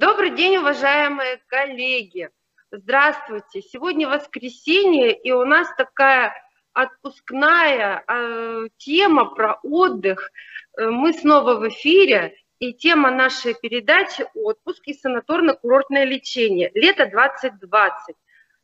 [0.00, 2.30] Добрый день, уважаемые коллеги.
[2.70, 3.60] Здравствуйте.
[3.60, 6.32] Сегодня воскресенье, и у нас такая
[6.72, 10.30] отпускная э, тема про отдых.
[10.78, 16.70] Э, мы снова в эфире, и тема нашей передачи– отпуск и санаторно-курортное лечение.
[16.72, 18.16] Лето 2020.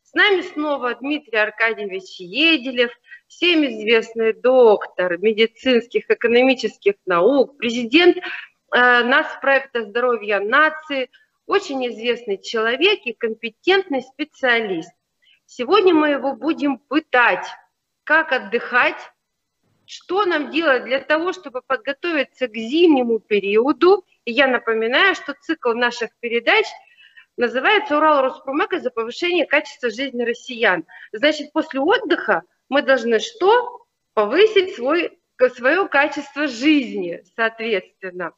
[0.05, 2.93] С нами снова Дмитрий Аркадьевич Еделев,
[3.27, 8.23] всем известный доктор медицинских, экономических наук, президент э,
[8.73, 11.11] нас проекта «Здоровье нации»,
[11.47, 14.91] очень известный человек и компетентный специалист.
[15.47, 17.47] Сегодня мы его будем пытать,
[18.05, 18.99] как отдыхать,
[19.87, 24.05] что нам делать для того, чтобы подготовиться к зимнему периоду.
[24.25, 26.67] И я напоминаю, что цикл наших передач
[27.37, 30.85] называется «Урал Роспромека за повышение качества жизни россиян».
[31.13, 33.87] Значит, после отдыха мы должны что?
[34.15, 35.19] Повысить свой,
[35.55, 38.33] свое качество жизни, соответственно.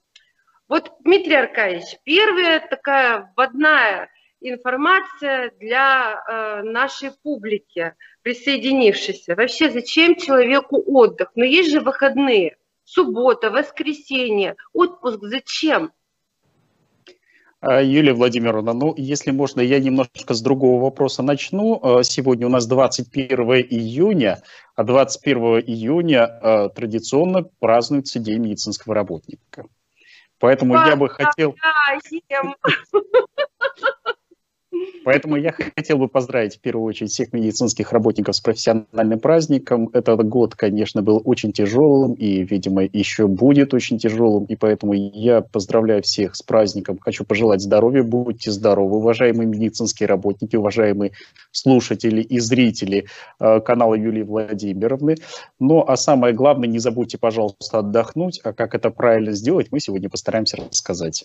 [0.68, 9.34] Вот, Дмитрий Аркадьевич, первая такая вводная информация для э, нашей публики, присоединившейся.
[9.34, 11.30] Вообще, зачем человеку отдых?
[11.34, 15.90] Но есть же выходные, суббота, воскресенье, отпуск зачем?
[17.60, 21.80] А, Юлия Владимировна, ну, если можно, я немножко с другого вопроса начну.
[21.82, 23.38] А, сегодня у нас 21
[23.70, 24.42] июня,
[24.76, 29.64] а 21 июня а, традиционно празднуется День медицинского работника.
[30.38, 31.54] Поэтому я бы хотел...
[35.04, 39.88] Поэтому я хотел бы поздравить в первую очередь всех медицинских работников с профессиональным праздником.
[39.92, 44.44] Этот год, конечно, был очень тяжелым и, видимо, еще будет очень тяжелым.
[44.44, 46.98] И поэтому я поздравляю всех с праздником.
[46.98, 48.02] Хочу пожелать здоровья.
[48.02, 51.12] Будьте здоровы, уважаемые медицинские работники, уважаемые
[51.52, 53.06] слушатели и зрители
[53.40, 55.16] э, канала Юлии Владимировны.
[55.58, 58.40] Ну, а самое главное, не забудьте, пожалуйста, отдохнуть.
[58.44, 61.24] А как это правильно сделать, мы сегодня постараемся рассказать.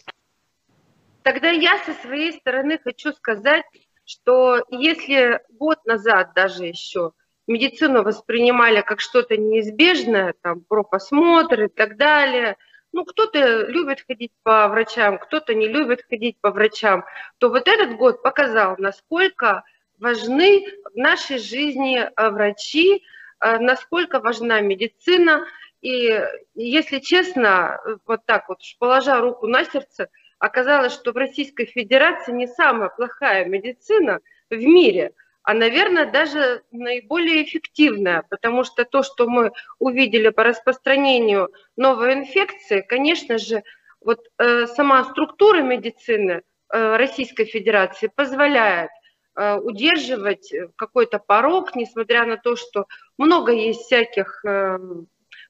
[1.23, 3.63] Тогда я со своей стороны хочу сказать,
[4.05, 7.13] что если год назад даже еще
[7.47, 12.57] медицину воспринимали как что-то неизбежное, там, про просмотр и так далее,
[12.91, 17.05] ну, кто-то любит ходить по врачам, кто-то не любит ходить по врачам,
[17.39, 19.63] то вот этот год показал, насколько
[19.97, 23.03] важны в нашей жизни э, врачи,
[23.39, 25.45] э, насколько важна медицина.
[25.81, 26.21] И
[26.53, 30.09] если честно, вот так вот, положа руку на сердце,
[30.43, 37.43] оказалось, что в Российской Федерации не самая плохая медицина в мире, а, наверное, даже наиболее
[37.43, 43.63] эффективная, потому что то, что мы увидели по распространению новой инфекции, конечно же,
[44.01, 46.41] вот э, сама структура медицины
[46.73, 48.91] э, Российской Федерации позволяет
[49.37, 52.87] э, удерживать какой-то порог, несмотря на то, что
[53.17, 54.77] много есть всяких э,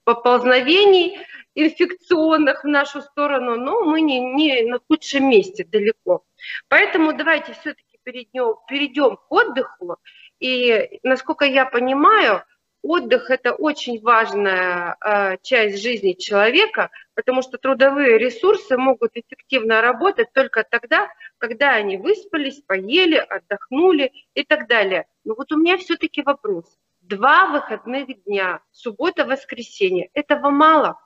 [0.03, 1.19] поползновений
[1.55, 6.23] инфекционных в нашу сторону, но мы не, не на худшем месте далеко.
[6.67, 9.97] Поэтому давайте все-таки перейдем, перейдем к отдыху.
[10.39, 12.43] И, насколько я понимаю,
[12.81, 20.33] отдых– это очень важная э, часть жизни человека, потому что трудовые ресурсы могут эффективно работать
[20.33, 25.05] только тогда, когда они выспались, поели, отдохнули и так далее.
[25.23, 26.65] Но вот у меня все-таки вопрос–
[27.15, 30.09] два выходных дня, суббота, воскресенье.
[30.13, 30.97] Этого мало?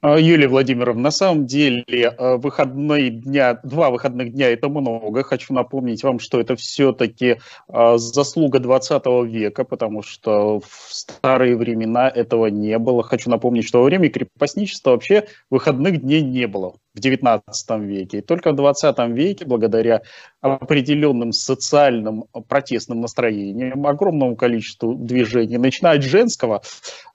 [0.00, 5.24] А, Юлия Владимировна, на самом деле а, выходные дня, два выходных дня– это много.
[5.24, 7.38] Хочу напомнить вам, что это все-таки
[7.68, 13.02] а, заслуга 20 века, потому что в старые времена этого не было.
[13.02, 18.18] Хочу напомнить, что во время крепостничества вообще выходных дней не было в XIX веке.
[18.18, 20.02] И только в XX веке, благодаря
[20.40, 26.62] определенным социальным протестным настроениям, огромному количеству движений, начиная от женского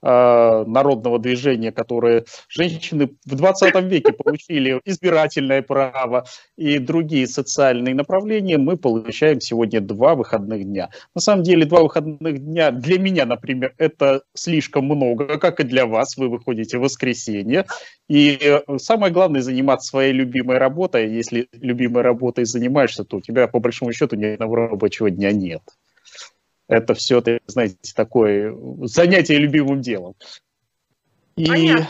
[0.02, 8.58] э, народного движения, которое женщины в 20 веке получили избирательное право и другие социальные направления,
[8.58, 10.90] мы получаем сегодня два выходных дня.
[11.14, 15.86] На самом деле два выходных дня для меня, например, это слишком много, как и для
[15.86, 16.16] вас.
[16.16, 17.66] Вы выходите в воскресенье.
[18.08, 21.10] И э, самое главное заниматься своей любимой работой.
[21.10, 25.62] Если любимой работой занимаешься, то у тебя по большому счету ни одного рабочего дня нет.
[26.68, 30.14] Это все, знаете, такое занятие любимым делом.
[31.36, 31.88] И Понятно.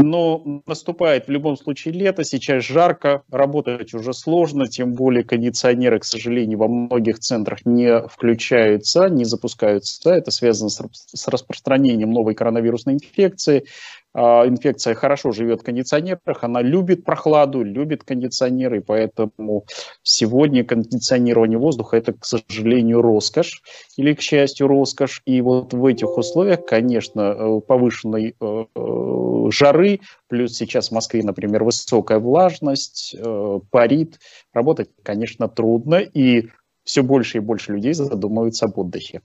[0.00, 6.04] Но наступает в любом случае лето, сейчас жарко, работать уже сложно, тем более кондиционеры, к
[6.04, 10.10] сожалению, во многих центрах не включаются, не запускаются.
[10.12, 13.64] Это связано с, с распространением новой коронавирусной инфекции.
[14.20, 19.64] А, инфекция хорошо живет в кондиционерах, она любит прохладу, любит кондиционеры, поэтому
[20.02, 23.62] сегодня кондиционирование воздуха– это, к сожалению, роскошь
[23.96, 25.22] или, к счастью, роскошь.
[25.24, 31.22] И вот в этих условиях, конечно, э, повышенной э, э, жары, плюс сейчас в Москве,
[31.22, 33.16] например, высокая влажность,
[33.70, 34.18] парит,
[34.52, 36.48] работать, конечно, трудно, и
[36.82, 39.22] все больше и больше людей задумываются об отдыхе.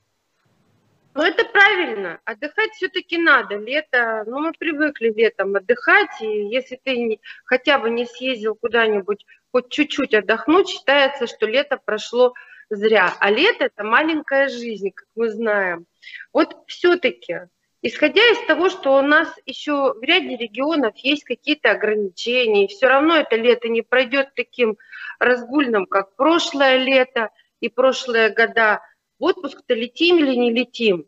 [1.16, 2.20] Ну, это правильно.
[2.26, 3.58] Отдыхать все-таки надо.
[3.58, 9.26] Лето, ну, мы привыкли летом отдыхать, и если ты не, хотя бы не съездил куда-нибудь,
[9.52, 12.34] хоть чуть-чуть отдохнуть, считается, что лето прошло
[12.70, 13.14] зря.
[13.20, 15.86] А лето– это маленькая жизнь, как мы знаем.
[16.32, 17.42] Вот все-таки,
[17.84, 23.18] исходя из того, что у нас еще в ряде регионов есть какие-то ограничения, все равно
[23.18, 24.80] это лето не пройдет таким
[25.20, 27.30] разгульным, как прошлое лето
[27.60, 28.82] и прошлые года–
[29.24, 31.06] в отпуск-то летим или не летим?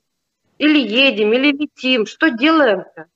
[0.57, 2.05] Или едем, или летим?
[2.05, 3.07] Что делаем-то?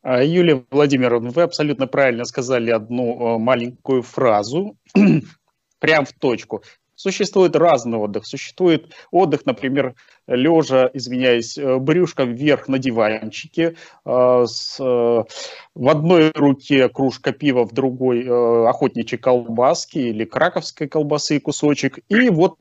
[0.00, 4.78] А, Юлия Владимировна, вы абсолютно правильно сказали одну э, маленькую фразу,
[5.80, 6.62] прям в точку.
[6.94, 8.26] Существует разный отдых.
[8.26, 9.94] Существует отдых, например,
[10.26, 13.76] лежа, извиняюсь, э, брюшком вверх на диванчике,
[14.06, 21.98] э, с, в одной руке кружка пива, в другой охотничьи колбаски или краковской колбасы кусочек.
[22.08, 22.56] И вот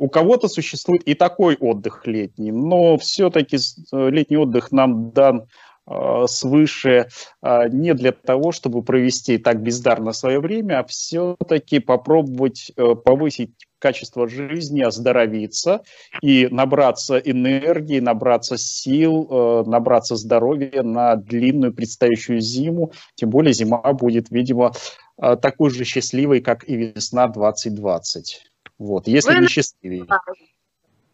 [0.00, 5.46] у кого-то существует и такой отдых летний, но все-таки э, летний отдых нам дан
[5.86, 7.08] э, свыше
[7.42, 12.72] э, не для того, чтобы провести так бездарно свое время, а все-таки попробовать
[13.04, 15.82] повысить качество жизни, оздоровиться
[16.22, 22.92] и набраться энергии, набраться сил, набраться здоровья на длинную предстоящую зиму.
[23.14, 24.72] Тем более зима будет, видимо,
[25.16, 28.49] такой же счастливой, как и весна 2020.
[28.80, 30.06] Вот, если вы не счастливее.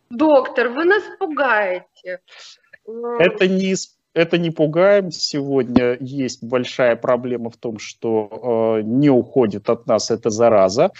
[0.08, 2.20] Доктор, вы нас пугаете.
[3.18, 3.74] Это не,
[4.14, 5.10] это не пугаем.
[5.10, 10.92] Сегодня есть большая проблема в том, что э, не уходит от нас эта зараза.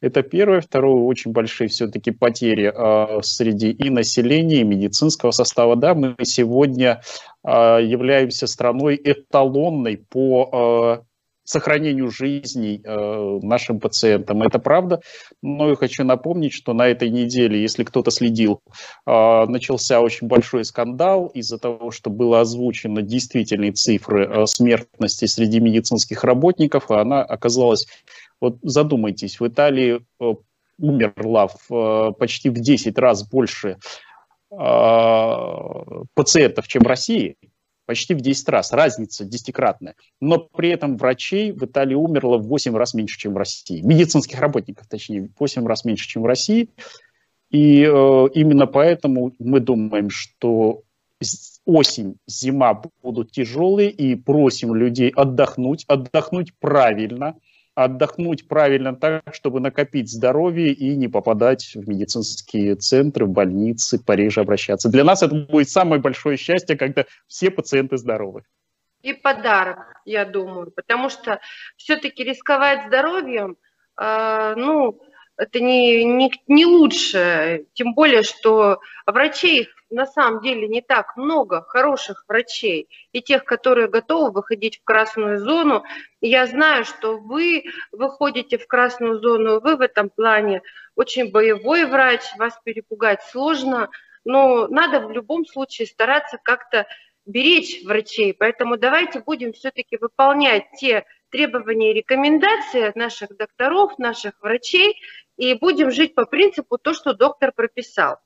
[0.00, 0.60] Это первое.
[0.60, 5.76] Второе, очень большие все-таки потери э, среди и населения, и медицинского состава.
[5.76, 7.00] Да, мы сегодня
[7.44, 11.07] э, являемся страной эталонной по э,
[11.48, 14.42] сохранению жизней э, нашим пациентам.
[14.42, 15.00] Это правда.
[15.42, 18.60] Но я хочу напомнить, что на этой неделе, если кто-то следил,
[19.06, 25.60] э, начался очень большой скандал из-за того, что было озвучено действительные цифры э, смертности среди
[25.60, 27.86] медицинских работников, а она оказалась,
[28.42, 30.04] вот задумайтесь, в Италии
[30.78, 33.78] умерла в, почти в 10 раз больше
[36.14, 37.36] пациентов, чем в России
[37.88, 39.94] почти в 10 раз, разница десятикратная.
[40.20, 43.80] Но при этом врачей в Италии умерло в 8 раз меньше, чем в России.
[43.80, 46.68] Медицинских работников, точнее, в 8 раз меньше, чем в России.
[47.50, 50.82] И э, именно поэтому мы думаем, что
[51.64, 57.36] осень, зима будут тяжелые, и просим людей отдохнуть, отдохнуть правильно–
[57.84, 64.40] отдохнуть правильно так, чтобы накопить здоровье и не попадать в медицинские центры, в больницы, пореже
[64.40, 64.88] обращаться.
[64.88, 68.42] Для нас это будет самое большое счастье, когда все пациенты здоровы.
[69.02, 71.40] И подарок, я думаю, потому что
[71.76, 73.56] все-таки рисковать здоровьем,
[73.96, 75.00] э, ну,
[75.36, 81.62] это не, не, не лучше, тем более, что врачей на самом деле не так много
[81.62, 85.84] хороших врачей и тех, которые готовы выходить в красную зону.
[86.20, 90.62] Я знаю, что вы выходите в красную зону, вы в этом плане
[90.94, 93.88] очень боевой врач, вас перепугать сложно,
[94.24, 96.86] но надо в любом случае стараться как-то
[97.24, 98.34] беречь врачей.
[98.34, 104.96] Поэтому давайте будем все-таки выполнять те требования и рекомендации наших докторов, наших врачей,
[105.36, 108.18] и будем жить по принципу то, что доктор прописал.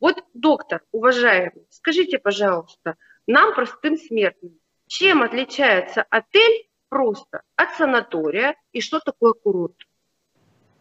[0.00, 8.80] Вот, доктор, уважаемый, скажите, пожалуйста, нам, простым смертным, чем отличается отель просто от санатория и
[8.80, 9.76] что такое курорт?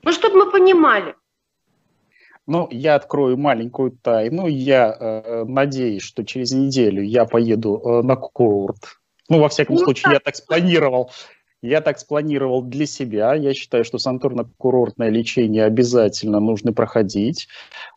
[0.03, 1.15] Ну, чтобы мы понимали.
[2.45, 4.47] Ну, я открою маленькую тайну.
[4.47, 8.99] Я э, надеюсь, что через неделю я поеду э, на курорт.
[9.27, 10.13] Ну, во всяком ну, случае, так.
[10.13, 11.11] я так спланировал.
[11.61, 13.33] Я так спланировал для себя.
[13.33, 17.49] Я считаю, что санаторно-курортное лечение обязательно нужно проходить.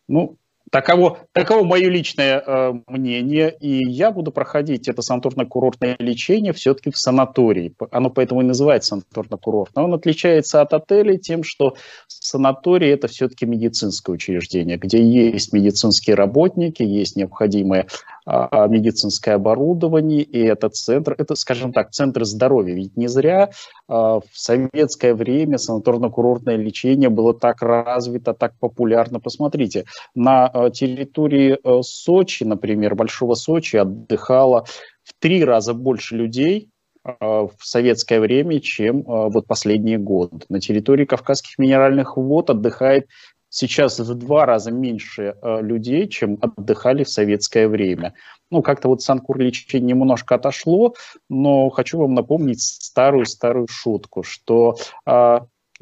[0.09, 0.37] Ну,
[0.71, 6.97] Таково, таково мое личное э, мнение, и я буду проходить это санаторно-курортное лечение все-таки в
[6.97, 7.75] санатории.
[7.91, 9.83] Оно поэтому и называется санаторно-курортное.
[9.83, 11.75] Он отличается от отелей тем, что
[12.07, 17.87] санаторий– это все-таки медицинское учреждение, где есть медицинские работники, есть необходимое
[18.20, 22.75] а, медицинское оборудование, и это центр, это, скажем так, центр здоровья.
[22.75, 23.51] Ведь не зря
[23.89, 29.21] а, в советское время санаторно-курортное лечение было так развито, так популярно.
[29.21, 29.85] Посмотрите,
[30.15, 34.65] на а, территории Сочи, например, Большого Сочи отдыхало
[35.03, 36.69] в три раза больше людей,
[37.03, 40.45] в советское время, чем вот последние годы.
[40.51, 43.07] На территории Кавказских минеральных вод отдыхает
[43.51, 48.15] сейчас в два раза меньше э, людей, чем отдыхали в советское время.
[48.51, 50.95] Ну, как-то вот санкур-лечение немножко отошло,
[51.29, 55.41] но хочу вам напомнить старую-старую шутку, что э,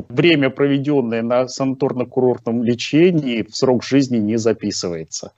[0.08, 5.32] время, проведенное на санаторно-курортном лечении, в срок жизни не записывается.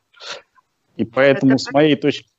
[0.97, 2.31] И поэтому, с моей точки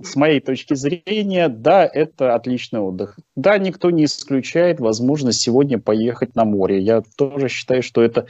[0.00, 3.18] с моей точки зрения, да, это отличный отдых.
[3.34, 6.78] Да, никто не исключает возможность сегодня поехать на море.
[6.78, 8.26] Я тоже считаю, что это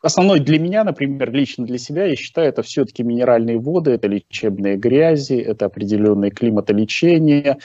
[0.00, 4.76] основной для меня, например, лично для себя, я считаю, это все-таки минеральные воды, это лечебные
[4.76, 7.58] грязи, это определенное климатолечение,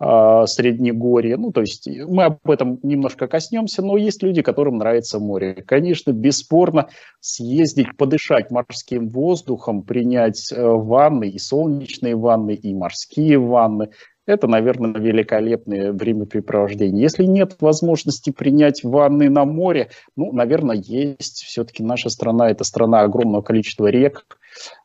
[0.00, 1.36] э, Среднегорье.
[1.36, 5.64] Ну, то есть мы об этом немножко коснемся, но есть люди, которым нравится море.
[5.66, 6.88] Конечно, бесспорно
[7.20, 13.90] съездить, подышать морским воздухом, принять э, ванны, и солнечные ванны, и морские ванны–
[14.26, 17.02] это, наверное, великолепное времяпрепровождение.
[17.02, 21.42] Если нет возможности принять ванны на море, ну, наверное, есть.
[21.44, 24.24] Все-таки наша страна– это страна огромного количества рек,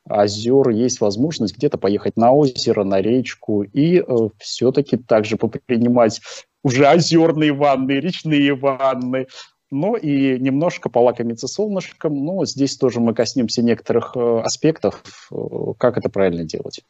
[0.05, 4.03] озер, есть возможность где-то поехать на озеро, на речку и э,
[4.38, 6.22] все-таки также принимать
[6.63, 9.27] уже озерные ванны, речные ванны,
[9.72, 12.25] но и немножко полакомиться солнышком.
[12.25, 15.36] Но здесь тоже мы коснемся некоторых э, аспектов, э,
[15.77, 16.81] как это правильно делать.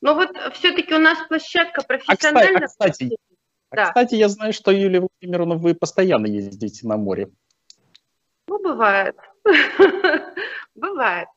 [0.00, 2.64] Но вот все-таки у нас площадка профессиональная.
[2.64, 3.16] А кстати, а кстати,
[3.70, 3.82] да.
[3.82, 7.30] а кстати, я знаю, что, Юлия Владимировна, вы постоянно ездите на море.
[8.48, 9.16] Ну, бывает.
[10.74, 11.28] Бывает.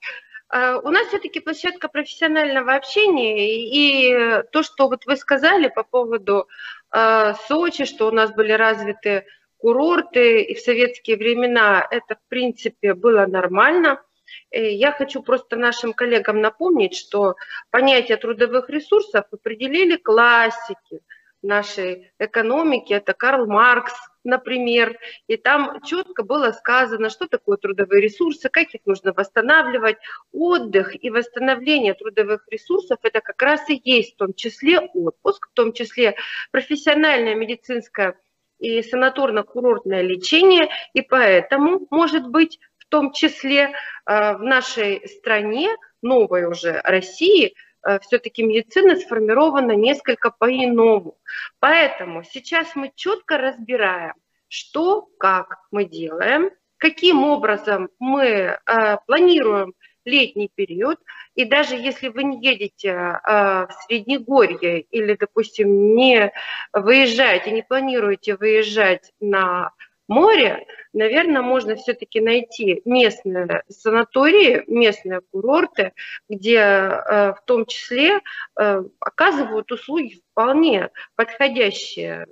[0.47, 6.47] А, у нас все-таки площадка профессионального общения, и то, что вот вы сказали по поводу
[6.89, 9.25] а, Сочи, что у нас были развиты
[9.57, 14.01] курорты, и в советские времена это, в принципе, было нормально–
[14.51, 17.35] я хочу просто нашим коллегам напомнить, что
[17.71, 21.01] понятие трудовых ресурсов определили классики
[21.43, 22.93] нашей экономики.
[22.93, 24.97] Это Карл Маркс, например,
[25.27, 29.97] и там четко было сказано, что такое трудовые ресурсы, как их нужно восстанавливать.
[30.31, 35.53] Отдых и восстановление трудовых ресурсов– это как раз и есть в том числе отпуск, в
[35.53, 36.15] том числе
[36.51, 38.17] профессиональное медицинское
[38.59, 42.59] и санаторно-курортное лечение, и поэтому, может быть,
[42.93, 43.71] том числе
[44.05, 47.55] э, в нашей стране, новой уже России,
[47.87, 51.17] э, все-таки медицина сформирована несколько по-иному.
[51.59, 54.13] Поэтому сейчас мы четко разбираем,
[54.47, 59.73] что, как мы делаем, каким образом мы э, планируем
[60.05, 60.99] летний период,
[61.33, 66.33] и даже если вы не едете в Среднегорье или, допустим, не
[66.73, 69.71] выезжаете, не планируете выезжать на
[70.07, 75.93] море, наверное, можно все-таки найти местные санатории, местные курорты,
[76.29, 78.19] где э, в том числе
[78.55, 82.27] э, оказывают услуги вполне подходящие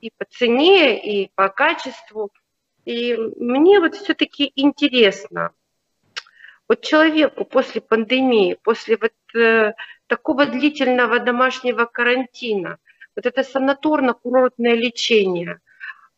[0.00, 2.30] и по цене, и по качеству.
[2.84, 5.52] И мне вот все-таки интересно,
[6.68, 9.74] вот человеку после пандемии, после вот э,
[10.08, 12.78] такого длительного домашнего карантина,
[13.14, 15.60] вот это санаторно-курортное лечение–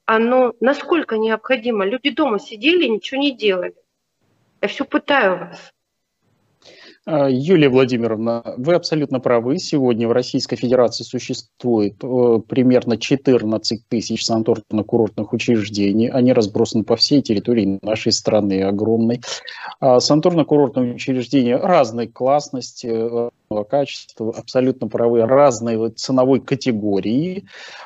[0.06, 1.84] оно насколько необходимо.
[1.84, 3.74] Люди дома сидели, ничего не делали.
[4.60, 5.74] Я все пытаю вас.
[7.06, 9.58] А, Юлия Владимировна, вы абсолютно правы.
[9.58, 16.08] Сегодня в Российской Федерации существует э, примерно 14 тысяч санаторно-курортных учреждений.
[16.08, 19.20] Они разбросаны по всей территории нашей страны огромной.
[19.80, 23.30] А санаторно-курортные учреждения разной классности, э,
[23.68, 27.44] качества, абсолютно правы, разной ценовой категории,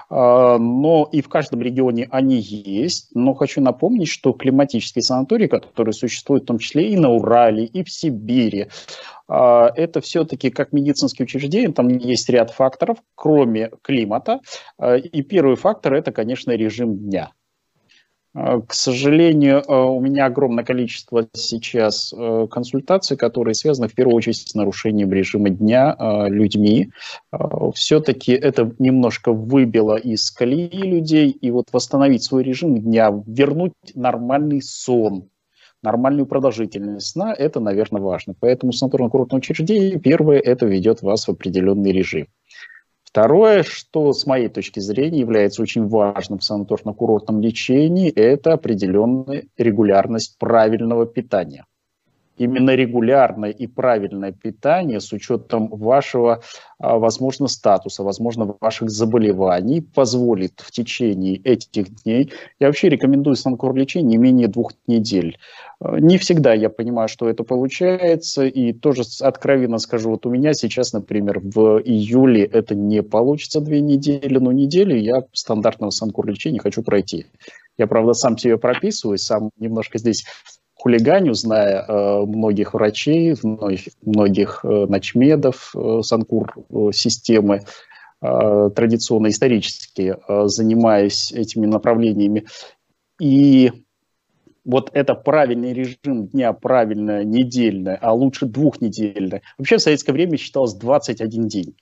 [0.08, 3.10] а, но и в каждом регионе они есть.
[3.14, 7.84] Но хочу напомнить, что климатические санатории, которые существуют в том числе и на Урале, и
[7.84, 8.68] в Сибири,
[9.28, 14.40] а, это все-таки как медицинские учреждения, там есть ряд факторов, кроме климата.
[14.78, 17.32] А, и первый фактор– это, конечно, режим дня.
[18.40, 22.14] А, к сожалению, у меня огромное количество сейчас
[22.50, 25.96] консультаций, которые связаны в первую очередь с нарушением режима дня
[26.28, 26.90] людьми.
[27.74, 34.62] Все-таки это немножко выбило из колеи людей, и вот восстановить свой режим дня, вернуть нормальный
[34.62, 35.28] сон,
[35.82, 38.34] нормальную продолжительность сна, это, наверное, важно.
[38.38, 42.28] Поэтому санаторно-курортное учреждение, первое, это ведет вас в определенный режим.
[43.08, 50.36] Второе, что с моей точки зрения является очень важным в санаторно-курортном лечении, это определенная регулярность
[50.36, 51.64] правильного питания.
[52.38, 56.42] Именно регулярное и правильное питание с учетом вашего,
[56.78, 63.74] а, возможно, статуса, возможно, ваших заболеваний позволит в течение этих дней, я вообще рекомендую санкур
[63.74, 65.38] лечение не менее двух недель.
[65.80, 70.54] А, не всегда я понимаю, что это получается, и тоже откровенно скажу, вот у меня
[70.54, 76.60] сейчас, например, в июле это не получится две недели, но неделю я стандартного санкур лечения
[76.60, 77.26] хочу пройти.
[77.78, 80.24] Я, правда, сам себе прописываю, сам немножко здесь
[80.78, 87.62] хулиганю, зная э, многих врачей, многих, многих э, начмедов э, Санкур-системы,
[88.22, 92.46] э, традиционно исторически э, занимаясь этими направлениями.
[93.20, 93.72] И
[94.64, 99.42] вот это правильный режим дня, правильное недельное, а лучше двухнедельное.
[99.56, 101.74] Вообще в советское время считалось 21 день.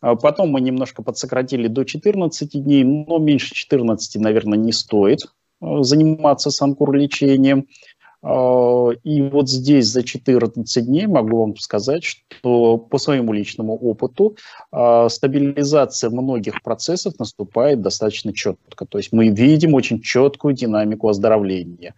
[0.00, 5.20] А потом мы немножко подсократили до 14 дней, но меньше 14, наверное, не стоит
[5.60, 7.60] э, заниматься санкур лечением.
[7.60, 7.64] А,
[9.04, 14.36] и вот здесь за 14 дней могу вам сказать, что по своему личному опыту
[14.72, 18.84] а, стабилизация многих процессов наступает достаточно четко.
[18.86, 21.94] То есть мы видим очень четкую динамику оздоровления.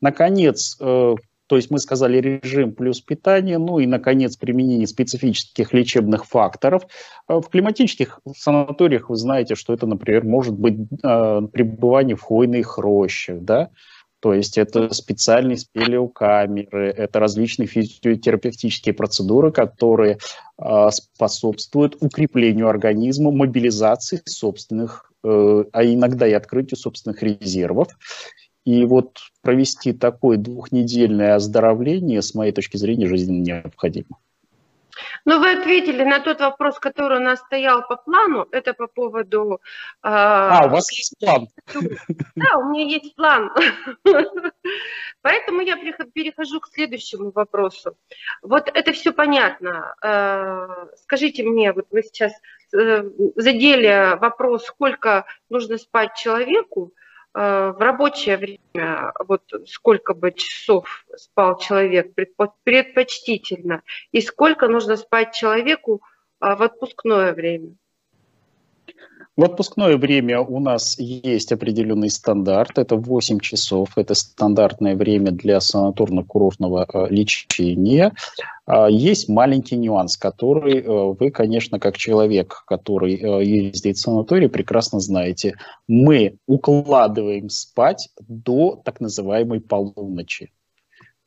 [0.00, 1.14] Наконец, э,
[1.48, 6.84] то есть мы сказали режим плюс питание, ну и, наконец, применение специфических лечебных факторов.
[7.28, 12.78] Э, в климатических санаториях вы знаете, что это, например, может быть э, пребывание в хвойных
[12.78, 13.70] рощах, да,
[14.20, 20.18] то есть это специальные спелеокамеры, это различные физиотерапевтические процедуры, которые
[20.58, 27.88] э, способствуют укреплению организма, мобилизации собственных, э, а иногда и открытию собственных резервов.
[28.64, 34.18] И вот провести такое двухнедельное оздоровление, с моей точки зрения, жизненно необходимо.
[35.28, 38.48] Ну, вы ответили на тот вопрос, который у нас стоял по плану.
[38.50, 39.60] Это по поводу...
[40.02, 41.48] Э, а, у вас есть план?
[42.34, 43.52] Да, у меня есть план.
[45.20, 47.94] Поэтому я перехожу к следующему вопросу.
[48.40, 49.94] Вот это все понятно.
[50.02, 52.32] Э, скажите мне, вот вы сейчас
[52.72, 53.02] э,
[53.36, 61.58] задели вопрос, сколько нужно спать человеку, Э, в рабочее время, вот сколько бы часов спал
[61.58, 63.82] человек предпочтительно,
[64.12, 66.02] и сколько нужно спать человеку
[66.40, 67.76] э, в отпускное время?
[69.38, 75.58] В отпускное время у нас есть определенный стандарт, это 8 часов, это стандартное время для
[75.58, 78.12] санаторно-курортного э, лечения.
[78.66, 84.48] А, есть маленький нюанс, который э, вы, конечно, как человек, который э, ездит в санаторий,
[84.48, 85.54] прекрасно знаете.
[85.86, 90.50] Мы укладываем спать до так называемой полуночи.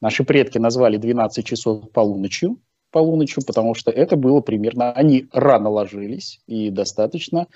[0.01, 2.59] Наши предки назвали 12 часов полуночью,
[2.91, 7.47] полуночью, потому что это было примерно, они рано ложились и достаточно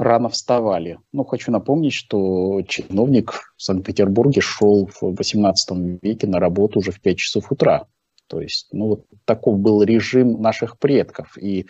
[0.00, 0.98] рано вставали.
[1.12, 7.00] Ну, хочу напомнить, что чиновник в Санкт-Петербурге шел в XVIII веке на работу уже в
[7.00, 7.86] 5 часов утра.
[8.26, 11.36] То есть, ну, вот таков был режим наших предков.
[11.36, 11.66] И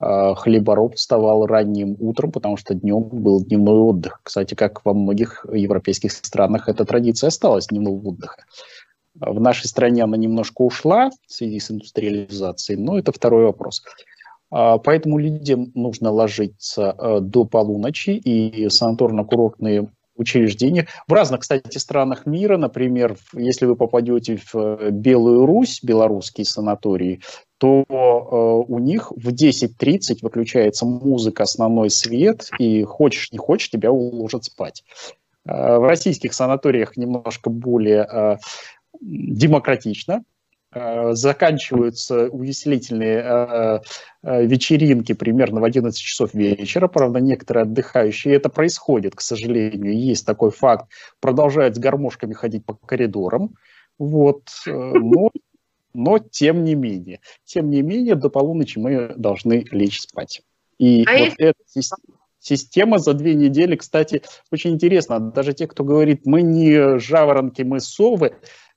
[0.00, 4.20] э, хлебороб вставал ранним утром, потому что днем был дневной отдых.
[4.22, 8.44] Кстати, как во многих европейских странах эта традиция осталась, дневного отдыха.
[9.14, 13.82] В нашей стране она немножко ушла в связи с индустриализацией, но это второй вопрос.
[14.54, 20.86] Поэтому людям нужно ложиться э, до полуночи, и санаторно-курортные учреждениях.
[21.08, 27.20] В разных, кстати, странах мира, например, если вы попадете в э, Белую Русь, белорусские санатории,
[27.58, 33.90] то э, у них в 10.30 выключается музыка, основной свет, и хочешь не хочешь, тебя
[33.90, 34.84] уложат спать.
[35.46, 38.38] В российских санаториях немножко более
[39.02, 40.24] демократично,
[41.12, 43.80] заканчиваются увеселительные э,
[44.22, 46.88] э, вечеринки примерно в 11 часов вечера.
[46.88, 52.74] Правда, некоторые отдыхающие, это происходит, к сожалению, есть такой факт, продолжают с гармошками ходить по
[52.74, 53.54] коридорам.
[53.98, 55.30] Вот, но,
[55.94, 60.42] но тем не менее, тем не менее, до полуночи мы должны лечь спать.
[60.78, 61.46] И а вот если...
[61.46, 61.58] эта
[62.40, 65.18] система за две недели, кстати, очень интересно.
[65.18, 68.34] Даже те, кто говорит, мы не жаворонки, мы совы,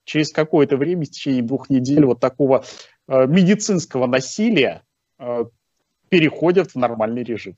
[0.07, 2.63] через какое-то время, в течение двух недель вот такого
[3.07, 4.83] э, медицинского насилия
[5.19, 5.43] э,
[6.09, 7.55] переходят в нормальный режим.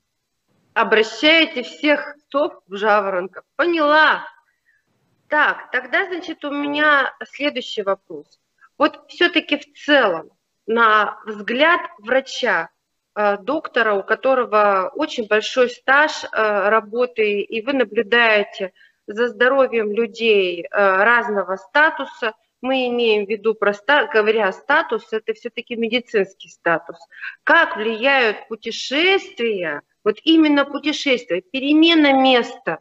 [0.74, 3.44] Обращаете всех сов в жаворонков.
[3.56, 4.24] Поняла.
[5.28, 8.26] Так, тогда, значит, у меня следующий вопрос.
[8.76, 10.30] Вот все-таки в целом,
[10.66, 12.70] на взгляд врача,
[13.14, 18.72] э, доктора, у которого очень большой стаж работы, и вы наблюдаете
[19.06, 22.34] за здоровьем людей разного статуса.
[22.62, 26.96] Мы имеем в виду, просто говоря статус, это все-таки медицинский статус.
[27.42, 32.80] Как влияют путешествия, вот именно путешествия, перемена места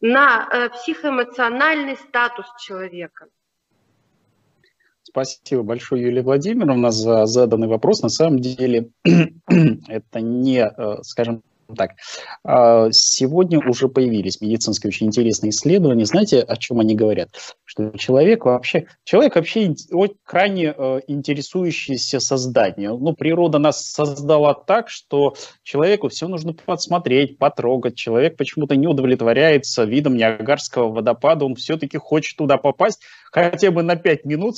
[0.00, 3.26] на э, психоэмоциональный статус человека?
[5.02, 8.02] Спасибо большое, Юлия Владимировна, за заданный вопрос.
[8.02, 11.42] На самом деле это не, э, скажем
[11.74, 11.92] так,
[12.44, 16.04] а, сегодня уже появились медицинские очень интересные исследования.
[16.04, 17.30] Знаете, о чем они говорят?
[17.64, 19.74] Что человек вообще, человек вообще
[20.24, 22.98] крайне э, интересующийся созданием.
[23.00, 27.96] Ну, природа нас создала так, что человеку все нужно подсмотреть, потрогать.
[27.96, 33.96] Человек почему-то не удовлетворяется видом Ниагарского водопада, он все-таки хочет туда попасть хотя бы на
[33.96, 34.56] 5 минут,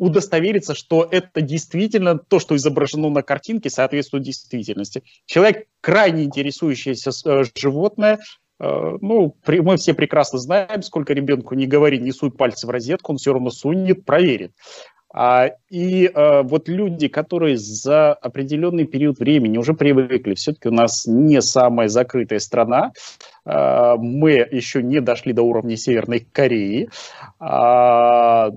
[0.00, 5.02] удостовериться, что это действительно то, что изображено на картинке, соответствует действительности.
[5.26, 8.18] Человек, крайне интересующееся э, животное,
[8.58, 13.12] э, ну, мы все прекрасно знаем, сколько ребенку не говори, не суй пальцы в розетку,
[13.12, 14.52] он все равно сунет, проверит.
[15.12, 21.04] А, и а, вот люди, которые за определенный период времени уже привыкли, все-таки у нас
[21.06, 22.92] не самая закрытая страна,
[23.44, 26.88] мы еще не дошли до уровня Северной Кореи,
[27.40, 28.50] а,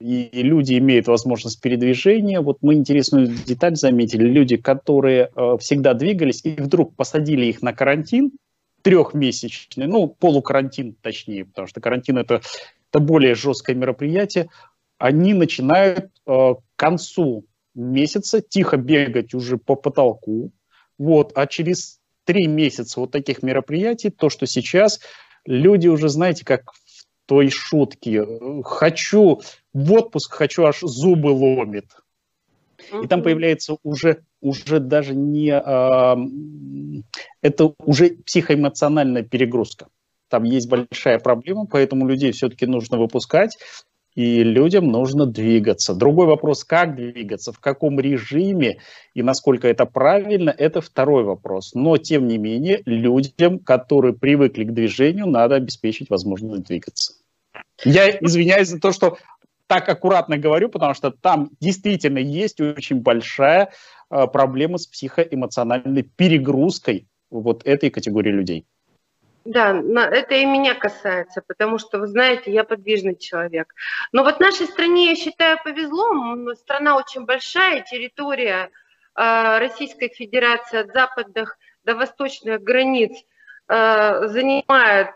[0.00, 2.40] и люди имеют возможность передвижения.
[2.40, 4.24] Вот мы интересную деталь заметили.
[4.24, 8.32] Люди, которые э, всегда двигались, и вдруг посадили их на карантин,
[8.82, 12.40] трехмесячный, ну, полукарантин точнее, потому что карантин это,
[12.90, 14.48] это более жесткое мероприятие,
[14.96, 20.50] они начинают э, к концу месяца тихо бегать уже по потолку,
[20.98, 25.00] вот, а через три месяца вот таких мероприятий, то, что сейчас
[25.44, 28.26] люди уже, знаете, как в той шутке,
[28.64, 29.40] хочу
[29.72, 31.86] в отпуск хочу, аж зубы ломит.
[33.02, 35.50] И там появляется уже, уже даже не...
[35.52, 36.16] А,
[37.42, 39.86] это уже психоэмоциональная перегрузка.
[40.28, 43.58] Там есть большая проблема, поэтому людей все-таки нужно выпускать,
[44.14, 45.94] и людям нужно двигаться.
[45.94, 48.78] Другой вопрос, как двигаться, в каком режиме
[49.14, 51.74] и насколько это правильно, это второй вопрос.
[51.74, 57.14] Но, тем не менее, людям, которые привыкли к движению, надо обеспечить возможность двигаться.
[57.84, 59.16] Я извиняюсь за то, что
[59.70, 63.70] так аккуратно говорю, потому что там действительно есть очень большая
[64.10, 68.66] э, проблема с психоэмоциональной перегрузкой вот этой категории людей.
[69.44, 69.80] Да,
[70.10, 73.72] это и меня касается, потому что, вы знаете, я подвижный человек.
[74.10, 76.54] Но вот нашей стране, я считаю, повезло.
[76.56, 78.70] Страна очень большая, территория
[79.14, 83.12] э, Российской Федерации от западных до восточных границ
[83.70, 85.10] занимает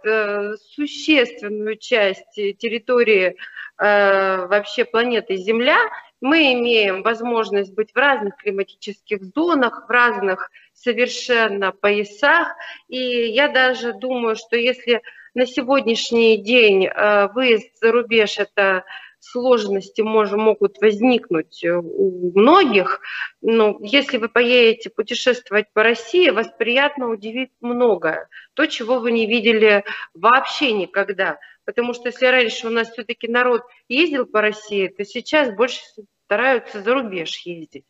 [0.77, 3.37] существенную часть территории
[3.77, 5.79] Э, вообще планеты Земля,
[6.21, 12.49] мы имеем возможность быть в разных климатических зонах, в разных совершенно поясах.
[12.89, 15.03] И я даже думаю, что если
[15.35, 18.85] на сегодняшний день э, выезд за рубеж– это
[19.25, 23.01] сложности может, могут возникнуть у многих,
[23.41, 28.29] но если вы поедете путешествовать по России, вас приятно удивит многое.
[28.55, 29.85] То, чего вы не видели
[30.15, 35.55] вообще никогда– Потому что если раньше у нас все-таки народ ездил по России, то сейчас
[35.55, 35.81] больше
[36.27, 37.85] стараются за рубеж ездить.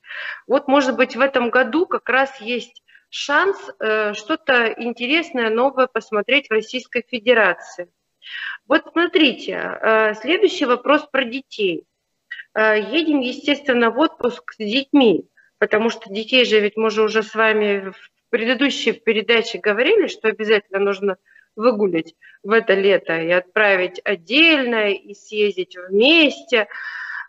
[0.46, 6.48] Вот, может быть, в этом году как раз есть шанс э, что-то интересное, новое посмотреть
[6.48, 7.88] в Российской Федерации.
[8.66, 11.84] Вот смотрите, э, следующий вопрос про детей.
[12.54, 17.22] Э, едем, естественно, в отпуск с детьми, потому что детей же ведь мы же уже
[17.22, 21.16] с вами в предыдущей передаче говорили, что обязательно нужно
[21.56, 26.66] выгулять в это лето и отправить отдельно, и съездить вместе.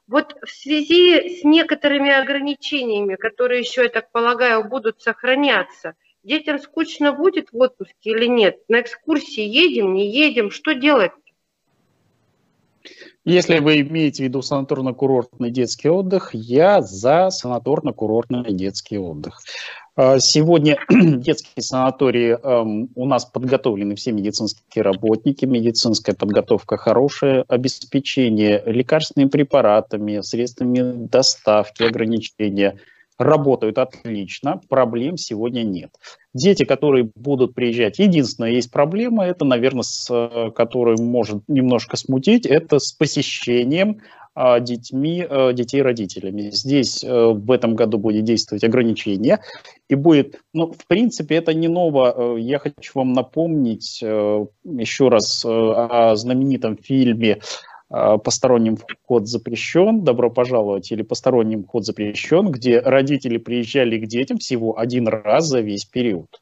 [0.07, 7.11] Вот в связи с некоторыми ограничениями, которые еще, я так полагаю, будут сохраняться, детям скучно
[7.11, 8.57] будет в отпуске или нет?
[8.69, 11.11] На экскурсии едем, не едем, что делать?
[13.23, 19.39] Если вы имеете в виду санаторно-курортный детский отдых, я за санаторно-курортный детский отдых.
[19.95, 28.61] А, сегодня детские санатории эм, у нас подготовлены все медицинские работники, медицинская подготовка хорошая, обеспечение
[28.65, 32.77] лекарственными препаратами, средствами доставки, ограничения
[33.17, 35.91] работают отлично, проблем сегодня нет.
[36.33, 42.79] Дети, которые будут приезжать, единственная есть проблема, это, наверное, с которой может немножко смутить, это
[42.79, 44.01] с посещением
[44.37, 46.49] а, детьми, э, детей родителями.
[46.51, 49.39] Здесь э, в этом году будет действовать ограничение.
[49.87, 52.13] И будет, ну, в принципе, это не ново.
[52.35, 57.39] Э, я хочу вам напомнить еще раз о знаменитом фильме
[57.89, 64.79] «Посторонним вход запрещен», «Добро пожаловать» или «Посторонним вход запрещен», где родители приезжали к детям всего
[64.79, 66.41] один раз за весь период.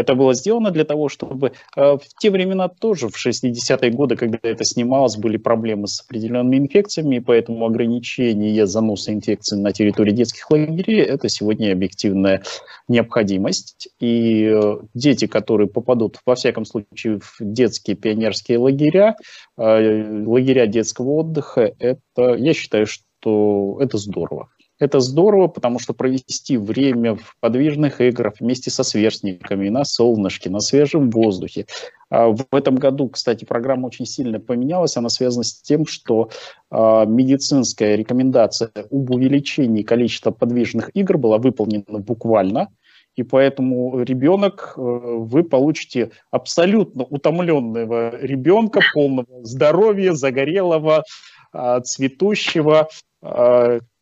[0.00, 4.38] Это было сделано для того, чтобы э, в те времена тоже, в 60-е годы, когда
[4.42, 11.00] это снималось, были проблемы с определенными инфекциями, поэтому ограничение заноса инфекции на территории детских лагерей–
[11.02, 12.42] это сегодня объективная
[12.88, 13.88] необходимость.
[14.00, 19.16] И э, дети, которые попадут, во всяком случае, в детские пионерские лагеря,
[19.58, 24.48] э, лагеря детского отдыха, это, я считаю, что это здорово.
[24.80, 30.60] Это здорово, потому что провести время в подвижных играх вместе со сверстниками, на солнышке, на
[30.60, 31.66] свежем воздухе.
[32.08, 34.96] А в этом году, кстати, программа очень сильно поменялась.
[34.96, 36.30] Она связана с тем, что
[36.70, 42.68] а, медицинская рекомендация об увеличении количества подвижных игр была выполнена буквально.
[43.16, 51.04] И поэтому ребенок, э, вы получите абсолютно утомленного ребенка, полного здоровья, загорелого,
[51.52, 52.88] а, цветущего,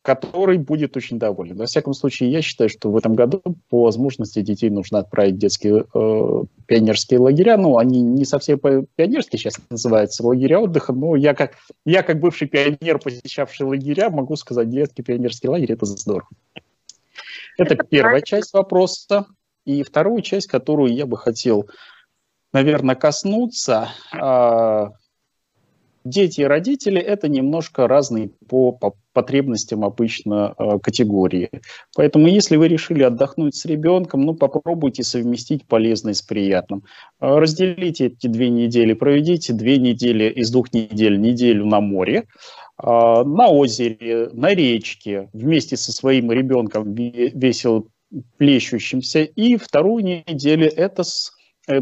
[0.09, 1.59] который будет очень доволен.
[1.59, 5.39] Во всяком случае, я считаю, что в этом году по возможности детей нужно отправить в
[5.39, 7.59] детские э, пионерские лагеря.
[7.59, 12.49] Ну, они не совсем пионерские сейчас называются, лагеря отдыха, но я как, я как бывший
[12.49, 16.31] пионер, посещавший лагеря, могу сказать, детский пионерский лагерь– это здорово.
[17.59, 18.27] Это, это первая правильно.
[18.27, 19.27] часть вопроса.
[19.67, 21.69] И вторую часть, которую я бы хотел,
[22.55, 24.87] наверное, коснуться э,–
[26.05, 31.51] дети и родители– это немножко разные по, по потребностям обычно э, категории.
[31.97, 36.85] Поэтому если вы решили отдохнуть с ребенком, ну попробуйте совместить полезное с приятным.
[37.21, 42.25] Э, разделите эти две недели, проведите две недели из двух недель, неделю на море,
[42.83, 47.85] э, на озере, на речке, вместе со своим ребенком весело
[48.37, 49.23] плещущимся.
[49.23, 51.33] И вторую неделю это с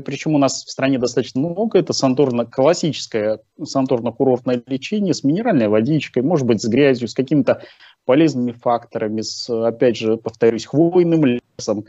[0.04, 6.22] причем у нас в стране достаточно много, это санторно, классическое санторно-курортное лечение с минеральной водичкой,
[6.22, 7.62] может быть, с грязью, с какими-то
[8.04, 11.84] полезными факторами, с, опять же, повторюсь, хвойным лесом,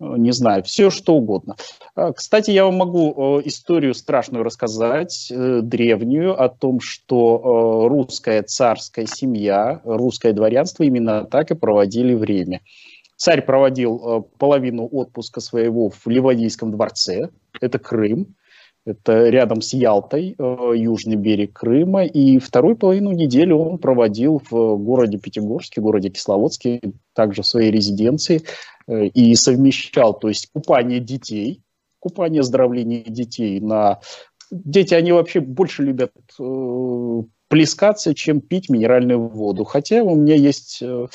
[0.00, 1.56] э, не знаю, все что угодно.
[1.94, 9.06] А, кстати, я вам могу э, историю страшную рассказать, древнюю, о том, что русская царская
[9.06, 12.60] семья, русское дворянство именно так и проводили время.
[13.18, 18.36] Царь проводил э, половину отпуска своего в Ливадийском дворце, это Крым,
[18.86, 24.76] это рядом с Ялтой, э, южный берег Крыма, и вторую половину недели он проводил в
[24.76, 26.80] городе Пятигорске, городе Кисловодске,
[27.12, 28.44] также в своей резиденции,
[28.86, 31.60] э, и совмещал, то есть купание детей,
[31.98, 33.98] купание оздоровления детей на...
[34.52, 36.12] Дети, они вообще больше любят
[37.48, 39.64] плескаться, чем пить минеральную воду.
[39.64, 41.06] Хотя у меня есть э,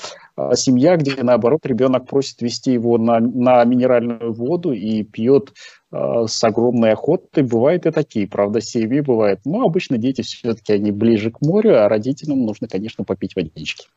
[0.54, 5.54] семья, где, наоборот, ребенок просит вести его на, на минеральную воду и пьет
[5.92, 7.44] э, с огромной охотой.
[7.44, 9.42] Бывают и такие, правда, семьи бывают.
[9.46, 13.88] Но обычно дети все-таки, они ближе к морю, а родителям нужно, конечно, попить водички.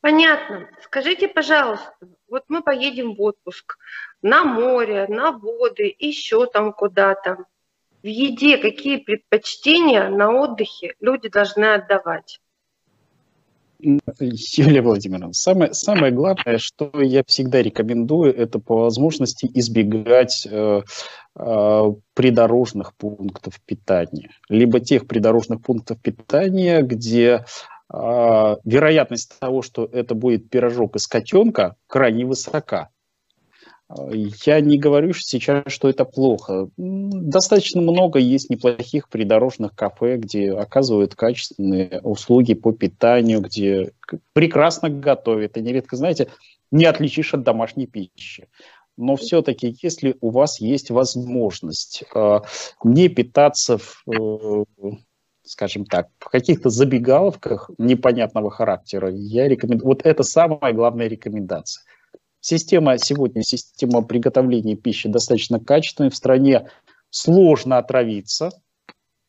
[0.00, 0.68] Понятно.
[0.82, 1.92] Скажите, пожалуйста,
[2.28, 3.76] вот мы поедем в отпуск
[4.22, 7.44] на море, на воды, еще там куда-то
[8.02, 12.40] в еде какие предпочтения на отдыхе люди должны отдавать?
[14.20, 20.82] Юлия Владимировна, самое, самое главное, что я всегда рекомендую, это по возможности избегать э,
[21.36, 24.30] э, придорожных пунктов питания.
[24.48, 27.44] Либо тех придорожных пунктов питания, где
[27.92, 32.90] э, вероятность того, что это будет пирожок из котенка, крайне высока.
[34.12, 36.68] Я не говорю сейчас, что это плохо.
[36.76, 43.92] Достаточно много есть неплохих придорожных кафе, где оказывают качественные услуги по питанию, где
[44.32, 45.56] прекрасно готовят.
[45.56, 46.28] И нередко, знаете,
[46.70, 48.48] не отличишь от домашней пищи.
[48.96, 52.40] Но все-таки, если у вас есть возможность э,
[52.84, 54.64] не питаться в, э,
[55.42, 59.88] скажем так, в каких-то забегаловках непонятного характера, я рекомендую.
[59.88, 61.82] Вот это самая главная рекомендация.
[62.40, 66.10] Система сегодня, система приготовления пищи достаточно качественная.
[66.10, 66.68] В стране
[67.10, 68.50] сложно отравиться.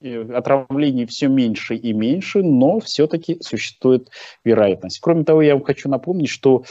[0.01, 4.09] Отравлений все меньше и меньше, но все-таки существует
[4.43, 4.99] вероятность.
[4.99, 6.63] Кроме того, я вам хочу напомнить, что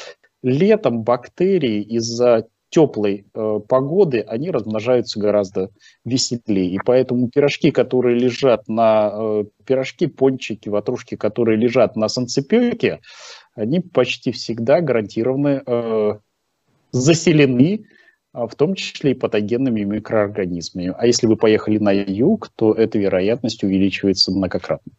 [0.43, 5.71] летом бактерии из-за теплой э, погоды, они размножаются гораздо
[6.05, 6.71] веселее.
[6.71, 9.11] И поэтому пирожки, которые лежат на...
[9.13, 13.01] Э, пирожки, пончики, ватрушки, которые лежат на санцепёке,
[13.55, 16.13] они почти всегда гарантированы э,
[16.93, 17.87] заселены
[18.33, 20.95] а, в том числе и патогенными микроорганизмами.
[20.97, 24.93] А если вы поехали на юг, то эта вероятность увеличивается многократно.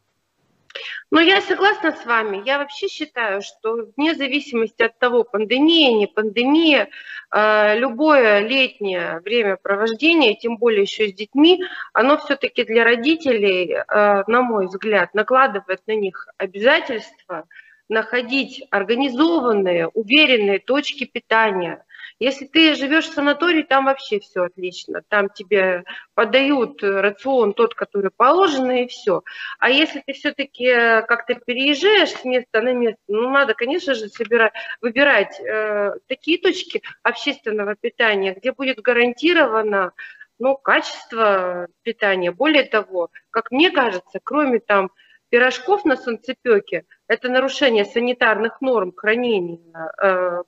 [1.11, 2.41] Ну, я согласна с вами.
[2.45, 6.89] Я вообще считаю, что вне зависимости от того, пандемия, не пандемия,
[7.29, 11.61] а, любое летнее времяпровождение, тем более еще с детьми,
[11.93, 17.45] оно все-таки для родителей, а, на мой взгляд, накладывает на них обязательства–
[17.91, 21.85] находить организованные, уверенные точки питания.
[22.19, 25.01] Если ты живешь в санатории, там вообще все отлично.
[25.09, 29.23] Там тебе подают рацион тот, который положено, и все.
[29.59, 30.67] А если ты все-таки
[31.07, 36.81] как-то переезжаешь с места на место, ну, надо, конечно же, собирать, выбирать э, такие точки
[37.03, 39.91] общественного питания, где будет гарантировано
[40.39, 42.31] ну, качество питания.
[42.31, 44.91] Более того, как мне кажется, кроме там
[45.31, 49.59] пирожков на солнцепеке, это нарушение санитарных норм хранения,
[50.01, 50.43] э,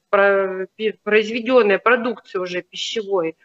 [1.03, 3.35] произведенной продукции уже пищевой,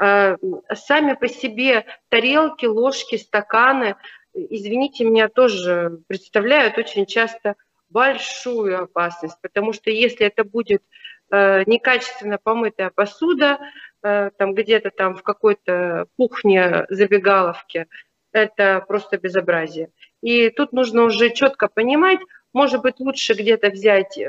[0.00, 0.36] э,
[0.72, 3.96] сами по себе тарелки, ложки, стаканы,
[4.32, 7.56] извините меня, тоже представляют очень часто
[7.90, 10.82] большую опасность, потому что если это будет
[11.30, 13.58] э, некачественно помытая посуда,
[14.00, 17.86] там где-то там в какой-то кухне забегаловке,
[18.32, 19.90] это просто безобразие.
[20.22, 22.18] И тут нужно уже четко понимать,
[22.52, 24.28] может быть, лучше где-то взять э,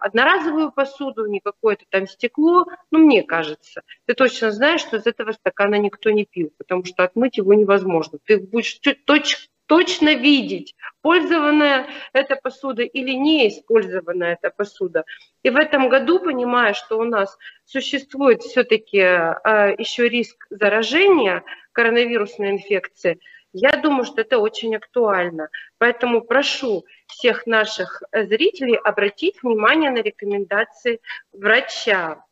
[0.00, 3.82] одноразовую посуду, не какое-то там стекло, ну, мне кажется.
[4.06, 8.18] Ты точно знаешь, что из этого стакана никто не пил, потому что отмыть его невозможно.
[8.24, 15.04] Ты будешь точ точно видеть, пользованная эта посуда или не использованная эта посуда.
[15.42, 21.42] И в этом году, понимая, что у нас существует все-таки э, еще риск заражения
[21.72, 23.20] коронавирусной инфекцией,
[23.52, 25.48] я думаю, что это очень актуально.
[25.78, 31.00] Поэтому прошу всех наших э, зрителей обратить внимание на рекомендации
[31.32, 32.24] врача.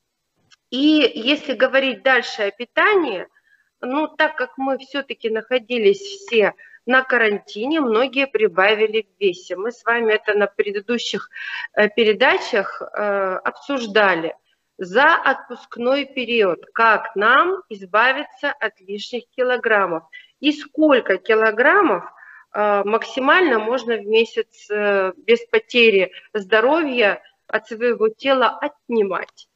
[0.71, 3.27] И если говорить дальше о питании,
[3.81, 6.55] ну, так как мы все-таки находились все
[6.87, 9.57] на карантине, многие прибавили в весе.
[9.57, 11.31] Мы с вами это на предыдущих
[11.75, 14.35] э, передачах э, обсуждали.
[14.77, 20.03] За отпускной период, как нам избавиться от лишних килограммов
[20.41, 22.05] и сколько килограммов
[22.55, 29.49] максимально можно в месяц э, без потери здоровья от своего тела отнимать.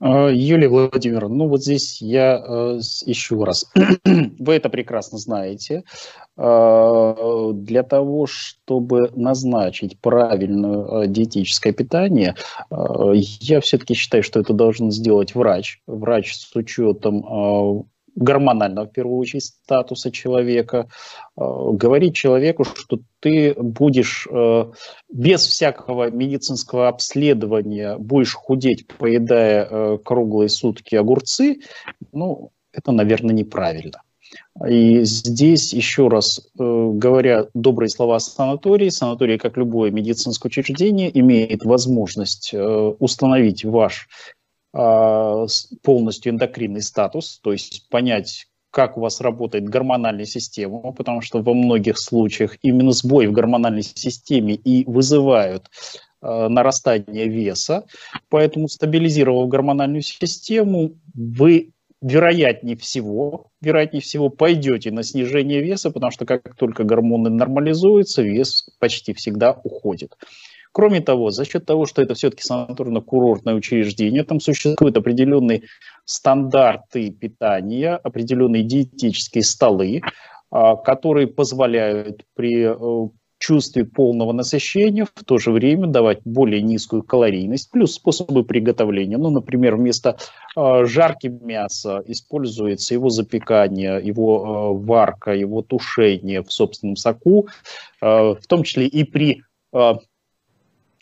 [0.00, 3.70] А, Юлия Владимировна, ну вот здесь я э, еще раз,
[4.04, 5.84] вы это прекрасно знаете,
[6.36, 12.34] э, для того, чтобы назначить правильное э, диетическое питание,
[12.70, 19.44] я все-таки считаю, что это должен сделать врач, врач с учетом гормонального, в первую очередь,
[19.44, 20.88] статуса человека,
[21.36, 21.40] э,
[21.72, 24.72] говорить человеку, что ты будешь э,
[25.12, 31.60] без всякого медицинского обследования будешь худеть, поедая э, круглые сутки огурцы,
[32.12, 34.02] ну, это, наверное, неправильно.
[34.68, 42.52] И здесь еще раз говоря добрые слова санатории, санаторий, как любое медицинское учреждение, имеет возможность
[42.52, 44.08] установить ваш
[44.74, 51.54] полностью эндокринный статус, то есть понять, как у вас работает гормональная система, потому что во
[51.54, 55.70] многих случаях именно сбой в гормональной системе и вызывают
[56.20, 57.84] э, нарастание веса.
[58.28, 61.70] Поэтому, стабилизировав гормональную систему, вы
[62.02, 68.68] вероятнее всего, вероятнее всего пойдете на снижение веса, потому что как только гормоны нормализуются, вес
[68.80, 70.16] почти всегда уходит.
[70.74, 75.62] Кроме того, за счет того, что это все-таки санаторно-курортное учреждение, там существуют определенные
[76.04, 80.00] стандарты питания, определенные диетические столы,
[80.50, 83.08] а, которые позволяют при э,
[83.38, 89.16] чувстве полного насыщения в то же время давать более низкую калорийность, плюс способы приготовления.
[89.16, 90.16] Ну, например, вместо
[90.56, 97.46] э, жарки мяса используется его запекание, его э, варка, его тушение в собственном соку,
[98.02, 99.42] э, в том числе и при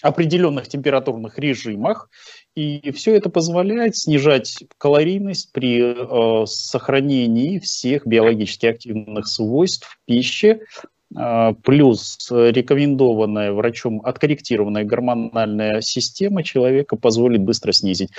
[0.02, 2.10] определенных температурных режимах.
[2.54, 10.60] И все это позволяет снижать калорийность при э, сохранении всех биологически активных свойств пищи,
[11.16, 18.10] э, плюс рекомендованная врачом откорректированная гормональная система человека позволит быстро снизить.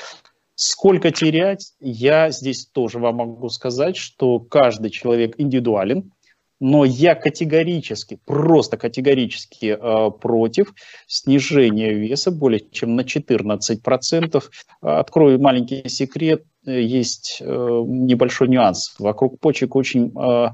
[0.55, 6.11] Сколько терять, я здесь тоже вам могу сказать, что каждый человек индивидуален,
[6.63, 10.73] но я категорически, просто категорически э, против
[11.07, 14.43] снижения веса более чем на 14%.
[14.79, 18.95] Открою маленький секрет, есть э, небольшой нюанс.
[18.97, 20.47] Вокруг почек очень э,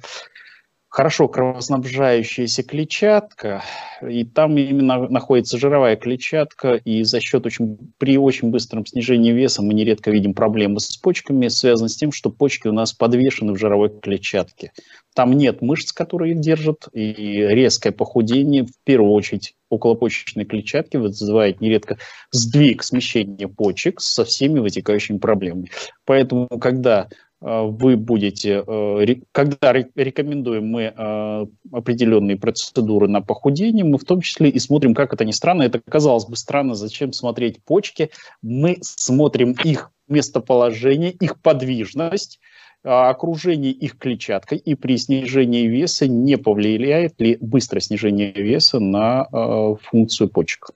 [0.89, 3.63] хорошо кровоснабжающаяся клетчатка,
[4.02, 9.62] и там именно находится жировая клетчатка, и за счет очень, при очень быстром снижении веса
[9.62, 13.58] мы нередко видим проблемы с почками, связанные с тем, что почки у нас подвешены в
[13.58, 14.71] жировой клетчатке.
[15.13, 21.62] Там нет мышц, которые их держат, и резкое похудение, в первую очередь, околопочечной клетчатки вызывает
[21.62, 21.97] нередко
[22.32, 25.69] сдвиг, смещение почек со всеми вытекающими проблемами.
[26.06, 27.10] Поэтому, когда
[27.41, 34.49] вы будете, э, когда рекомендуем мы э, определенные процедуры на похудение, мы в том числе
[34.49, 38.10] и смотрим, как это ни странно, это казалось бы странно, зачем смотреть почки,
[38.41, 42.39] мы смотрим их местоположение, их подвижность,
[42.84, 49.28] окружение их клетчаткой и при снижении веса не повлияет ли быстрое снижение веса на
[49.84, 50.71] функцию почек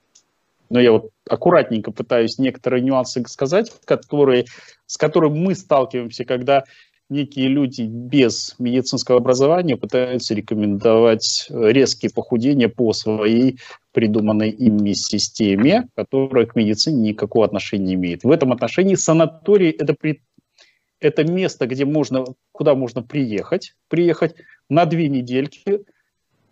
[0.74, 4.46] но я вот аккуратненько пытаюсь некоторые нюансы сказать, которые,
[4.88, 6.64] с которыми мы сталкиваемся, когда
[7.10, 13.60] некие люди без медицинского образования пытаются рекомендовать резкие похудения по своей
[13.92, 18.24] придуманной ими системе, которая к медицине никакого отношения не имеет.
[18.24, 20.24] В этом отношении санаторий это, при...
[21.00, 24.34] это место, где можно, куда можно приехать, приехать
[24.70, 25.84] на две недельки,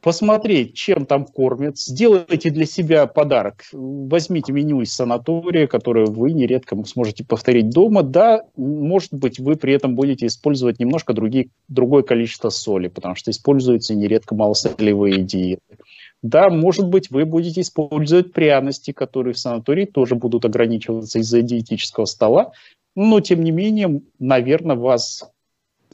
[0.02, 3.64] посмотреть, чем там кормят, сделайте для себя подарок.
[3.72, 8.04] Возьмите меню из санатория, которое вы нередко сможете повторить дома.
[8.04, 13.32] Да, может быть, вы при этом будете использовать немножко другие, другое количество соли, потому что
[13.32, 15.78] используются нередко малосолевые диеты.
[16.24, 22.06] Да, может быть, вы будете использовать пряности, которые в санатории тоже будут ограничиваться из-за диетического
[22.06, 22.52] стола,
[22.95, 25.24] но, тем не менее, наверное, вас,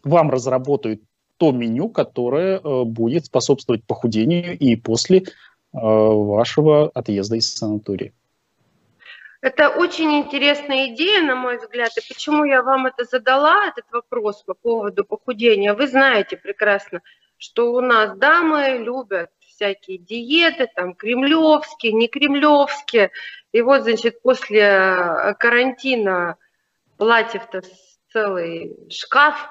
[0.03, 1.01] вам разработают
[1.37, 5.23] то меню, которое э, будет способствовать похудению и после э,
[5.71, 8.13] вашего отъезда из санатория.
[9.41, 11.91] Это очень интересная идея, на мой взгляд.
[11.95, 15.73] И почему я вам это задала, этот вопрос по поводу похудения?
[15.73, 17.01] Вы знаете прекрасно,
[17.37, 23.11] что у нас дамы любят всякие диеты, там, кремлевские, не кремлевские.
[23.51, 26.37] И вот, значит, после э, карантина
[26.97, 27.61] платьев-то
[28.11, 29.49] целый шкаф,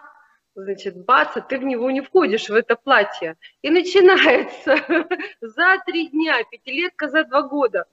[0.56, 3.36] значит, бац, а ты в него не входишь, в это платье.
[3.62, 4.76] И начинается
[5.40, 7.84] за три дня, пятилетка за два года.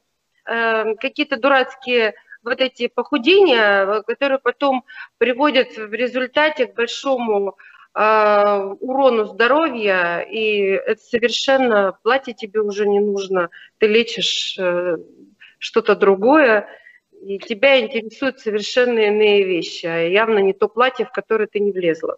[0.45, 4.83] Э, какие-то дурацкие вот эти похудения, которые потом
[5.17, 7.57] приводят в результате к большому
[7.93, 14.97] э, урону здоровья, и это совершенно платье тебе уже не нужно, ты лечишь э,
[15.57, 16.67] что-то другое,
[17.23, 21.71] и тебя интересуют совершенно иные вещи, а явно не то платье, в которое ты не
[21.71, 22.17] влезла.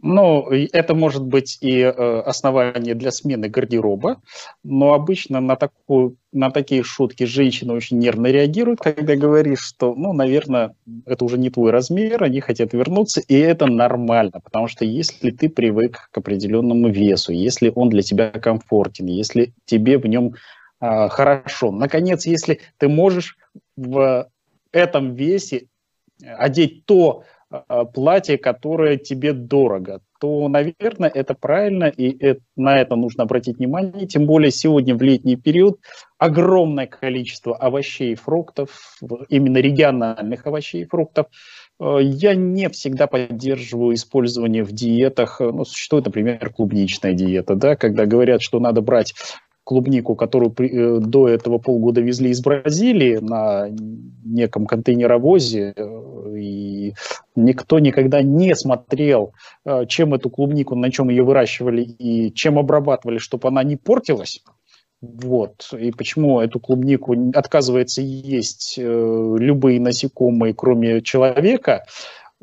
[0.00, 4.22] Ну, это может быть и э, основание для смены гардероба,
[4.62, 10.12] но обычно на, такую, на такие шутки женщины очень нервно реагируют, когда говоришь, что, ну,
[10.12, 15.32] наверное, это уже не твой размер, они хотят вернуться, и это нормально, потому что если
[15.32, 20.34] ты привык к определенному весу, если он для тебя комфортен, если тебе в нем
[20.80, 23.36] э, хорошо, наконец, если ты можешь
[23.76, 24.28] в
[24.72, 25.68] этом весе
[26.22, 32.94] одеть то, а, платье, которое тебе дорого, то, наверное, это правильно, и это, на это
[32.94, 34.06] нужно обратить внимание.
[34.06, 35.80] Тем более сегодня в летний период
[36.18, 38.98] огромное количество овощей и фруктов,
[39.30, 41.28] именно региональных овощей и фруктов.
[41.80, 45.40] Э, я не всегда поддерживаю использование в диетах.
[45.40, 49.14] Ну, существует, например, клубничная диета, да, когда говорят, что надо брать
[49.68, 53.68] клубнику, которую при, э, до этого полгода везли из Бразилии на
[54.24, 56.94] неком контейнеровозе, э, и
[57.36, 59.34] никто никогда не смотрел,
[59.66, 64.42] э, чем эту клубнику, на чем ее выращивали и чем обрабатывали, чтобы она не портилась.
[65.02, 65.68] Вот.
[65.78, 71.84] И почему эту клубнику отказывается есть любые насекомые, кроме человека–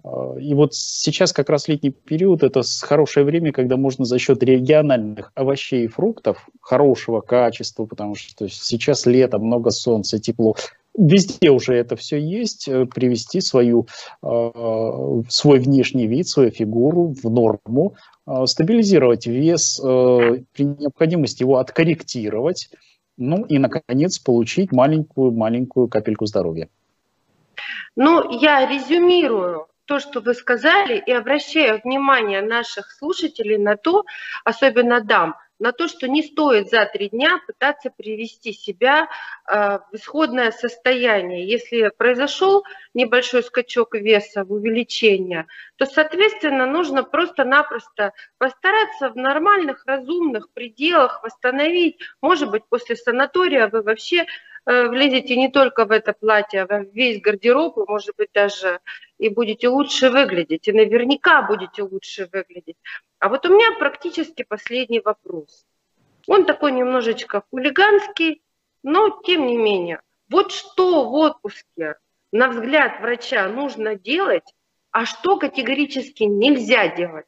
[0.04, 5.32] и вот сейчас как раз летний период– это хорошее время, когда можно за счет региональных
[5.36, 10.56] овощей и фруктов хорошего качества, потому что сейчас лето, много солнца, тепло,
[10.98, 13.88] везде уже это все есть, э, привести свою,
[14.22, 17.96] э, свой внешний вид, свою фигуру в норму,
[18.28, 22.70] э, стабилизировать вес, при необходимости его откорректировать,
[23.18, 26.68] ну и, наконец, получить маленькую-маленькую капельку здоровья.
[27.96, 34.04] Ну, я резюмирую то, что вы сказали, и обращаю внимание наших слушателей на то,
[34.44, 39.08] особенно дам, на то, что не стоит за три дня пытаться привести себя
[39.48, 41.48] э, в исходное состояние.
[41.48, 42.64] Если произошел
[42.94, 52.00] небольшой скачок веса, в увеличение, то, соответственно, нужно просто-напросто постараться в нормальных, разумных пределах восстановить.
[52.22, 54.26] Может быть, после санатория вы вообще
[54.68, 58.80] Э, влезете не только в это платье, а в весь гардероб, может быть, даже
[59.18, 62.78] и будете лучше выглядеть, и наверняка будете лучше выглядеть.
[63.20, 65.66] А вот у меня практически последний вопрос.
[66.28, 68.42] Он такой немножечко хулиганский,
[68.84, 70.02] но тем не менее.
[70.30, 71.96] Вот что в отпуске,
[72.32, 74.54] на взгляд врача, нужно делать,
[74.92, 77.28] а что категорически нельзя делать?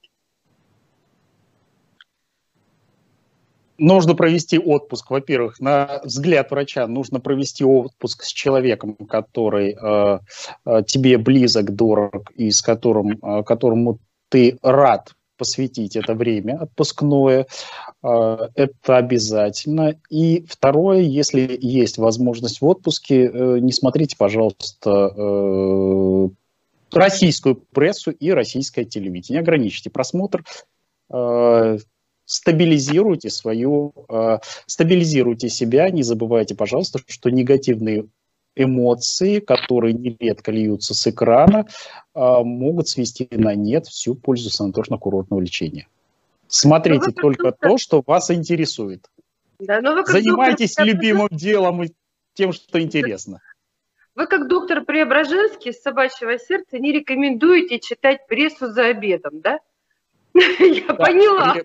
[3.78, 5.09] Нужно провести отпуск.
[5.09, 10.19] Во-первых, на взгляд врача нужно провести отпуск с человеком, который э,
[10.65, 13.99] э, тебе близок, дорог и с которым, э, которому
[14.30, 17.47] ты рад посвятить это время отпускное.
[18.03, 19.95] Э, это обязательно.
[20.09, 26.30] И второе, если есть возможность в отпуске, э, не смотрите, пожалуйста, э,
[26.91, 29.41] российскую прессу и российское телевидение.
[29.41, 30.43] Ограничьте просмотр
[32.28, 38.05] стабилизируйте свою, э, стабилизируйте себя, не забывайте, пожалуйста, что негативные
[38.55, 41.67] эмоции, которые нередко льются с экрана,
[42.13, 45.88] а, могут свести на нет всю пользу санаторно-курортного лечения.
[46.47, 49.05] Смотрите ну, только то, что вас интересует.
[49.59, 50.86] Да, но вы Занимайтесь доктор...
[50.88, 51.93] любимым делом и
[52.34, 53.41] тем, что интересно.
[54.15, 59.59] Вы как доктор Преображенский с собачьего сердца не рекомендуете читать прессу за обедом, да?
[60.34, 61.55] Я поняла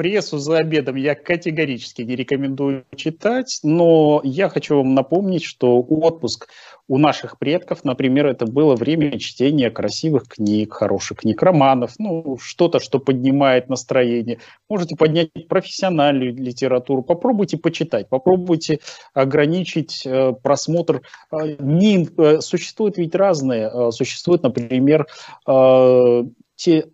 [0.00, 6.48] прессу за обедом я категорически не рекомендую читать, но я хочу вам напомнить, что отпуск
[6.88, 12.80] у наших предков, например, это было время чтения красивых книг, хороших книг, романов, ну, что-то,
[12.80, 14.38] что поднимает настроение.
[14.70, 18.78] Можете поднять профессиональную литературу, попробуйте почитать, попробуйте
[19.12, 21.02] ограничить э, просмотр.
[21.30, 25.06] Э, не, э, существуют ведь разные, э, существуют, например,
[25.46, 26.24] э,
[26.56, 26.86] те...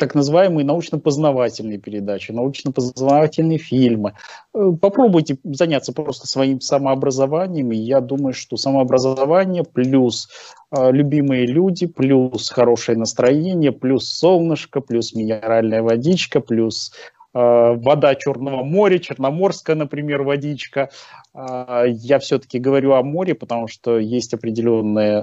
[0.00, 4.14] Так называемые научно-познавательные передачи, научно-познавательные фильмы.
[4.54, 10.30] Э, попробуйте заняться просто своим самообразованием, и я думаю, что самообразование плюс
[10.74, 16.92] э, любимые люди, плюс хорошее настроение, плюс солнышко, плюс минеральная водичка, плюс
[17.34, 20.88] э, вода Черного моря, Черноморская, например, водичка.
[21.32, 25.20] Я все-таки говорю о море, потому что есть определенные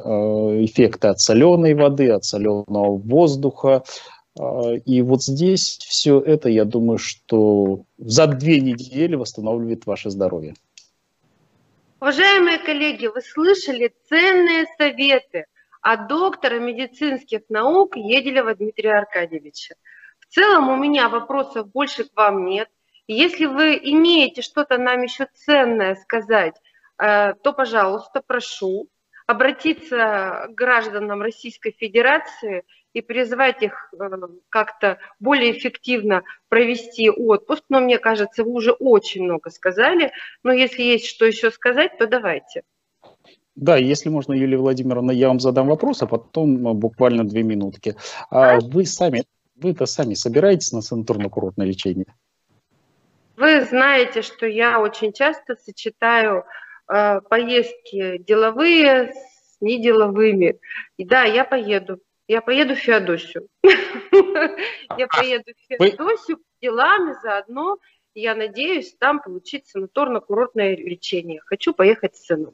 [0.65, 3.83] эффекты от соленой воды, от соленого воздуха,
[4.85, 10.53] и вот здесь все это, я думаю, что за две недели восстанавливает ваше здоровье.
[11.99, 15.45] Уважаемые коллеги, вы слышали ценные советы
[15.81, 19.75] от доктора медицинских наук Еделева Дмитрия Аркадьевича.
[20.19, 22.69] В целом у меня вопросов больше к вам нет.
[23.07, 26.55] Если вы имеете что-то нам еще ценное сказать,
[26.99, 28.89] э, то, пожалуйста, прошу
[29.25, 32.63] обратиться к гражданам Российской Федерации
[32.97, 34.09] и призвать их э,
[34.49, 37.63] как-то более эффективно провести отпуск.
[37.69, 40.11] Но мне кажется, вы уже очень много сказали.
[40.41, 42.63] Но если есть что еще сказать, то давайте.
[43.55, 47.95] Да, если можно, Юлия Владимировна, я вам задам вопрос, а потом э, буквально две минутки.
[48.31, 49.25] А вы сами,
[49.55, 52.07] вы-то сами собираетесь на санаторно-курортное лечение?
[53.35, 56.45] Вы знаете, что я очень часто сочетаю
[56.91, 60.57] э, поездки деловые с неделовыми.
[60.97, 61.99] И да, я поеду.
[62.27, 63.47] Я поеду в Феодосию.
[63.63, 67.77] Я поеду в Феодосию делами заодно.
[68.13, 71.39] Я надеюсь там получить санаторно-курортное лечение.
[71.45, 72.53] Хочу поехать с сыном.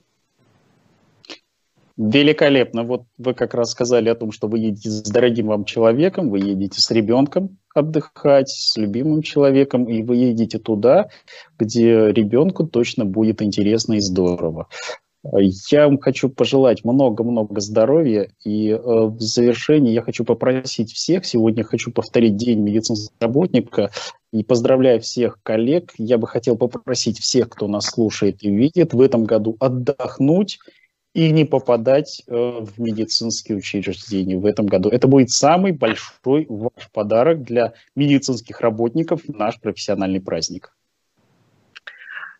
[1.96, 2.84] Великолепно.
[2.84, 6.40] Вот вы как раз сказали о том, что вы едете с дорогим вам человеком, вы
[6.40, 11.10] едете с ребенком отдыхать, с любимым человеком, и вы едете туда,
[11.58, 14.70] где ребенку точно будет интересно и здорово.
[15.32, 18.30] Я вам хочу пожелать много-много здоровья.
[18.44, 23.90] И э, в завершении я хочу попросить всех, сегодня хочу повторить День медицинского работника,
[24.34, 25.94] и поздравляю всех коллег.
[25.98, 30.60] Я бы хотел попросить всех, кто нас слушает и видит, в этом году отдохнуть
[31.14, 34.90] и не попадать э, в медицинские учреждения в этом году.
[34.90, 40.74] Это будет самый большой ваш подарок для медицинских работников наш профессиональный праздник.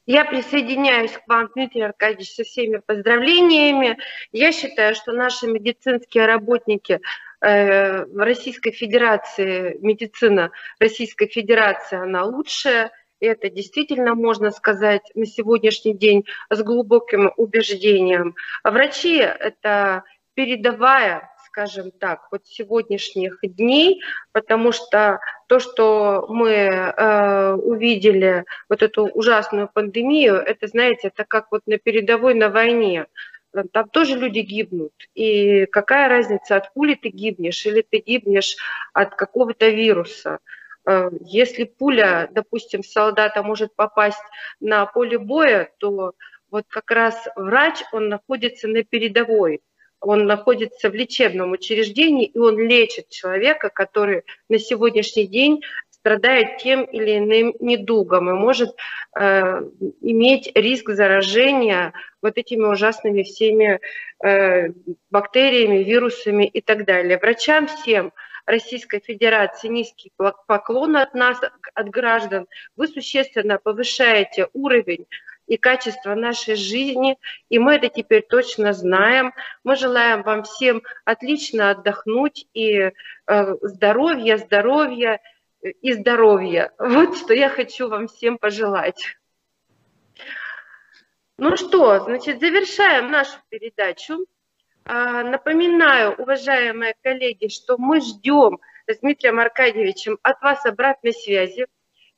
[0.06, 3.98] Я присоединяюсь к вам, Дмитрий Аркадьевич, со всеми поздравлениями.
[4.34, 7.00] Я считаю, что наши медицинские работники
[7.40, 12.92] э, Российской Федерации, медицина Российской Федерации, она лучшая.
[13.22, 18.36] Это действительно можно сказать на сегодняшний день с глубоким убеждением.
[18.66, 24.02] Врачи– это передовая скажем так, вот сегодняшних дней,
[24.32, 31.52] потому что то, что мы э, увидели, вот эту ужасную пандемию, это, знаете, это как
[31.52, 33.06] вот на передовой на войне.
[33.72, 34.94] Там тоже люди гибнут.
[35.14, 38.56] И какая разница, от пули ты гибнешь или ты гибнешь
[38.94, 40.40] от какого-то вируса.
[40.88, 44.26] Э, если пуля, допустим, солдата может попасть
[44.60, 46.14] на поле боя, то
[46.50, 49.62] вот как раз врач, он находится на передовой
[50.04, 56.84] он находится в лечебном учреждении, и он лечит человека, который на сегодняшний день страдает тем
[56.84, 58.76] или иным недугом и может
[59.18, 59.62] э,
[60.02, 63.80] иметь риск заражения вот этими ужасными всеми
[64.22, 64.70] э,
[65.10, 67.18] бактериями, вирусами и так далее.
[67.18, 68.12] Врачам всем
[68.46, 70.12] Российской Федерации низкий
[70.48, 71.40] поклон от нас,
[71.74, 72.48] от граждан.
[72.76, 75.06] Вы существенно повышаете уровень
[75.48, 77.18] и качество нашей жизни,
[77.50, 79.34] и мы это теперь точно знаем.
[79.64, 82.92] Мы желаем вам всем отлично отдохнуть и
[83.28, 85.20] э, здоровья, здоровья
[85.62, 86.72] и здоровья.
[86.80, 89.18] Вот что я хочу вам всем пожелать.
[91.38, 94.26] Ну что, значит, завершаем нашу передачу.
[94.86, 101.66] А, напоминаю, уважаемые коллеги, что мы ждем с Дмитрием Аркадьевичем от вас обратной связи.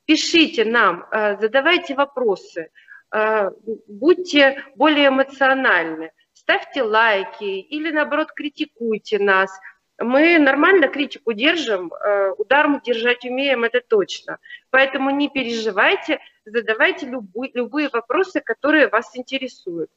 [0.05, 2.69] Пишите нам, э, задавайте вопросы.
[3.15, 3.51] Э,
[3.87, 9.51] будьте более эмоциональны, ставьте лайки или, наоборот, критикуйте нас.
[9.97, 14.39] Мы нормально критику держим, э, удар мы держать умеем, это точно.
[14.69, 19.89] Поэтому не переживайте, задавайте любые, любые вопросы, которые вас интересуют.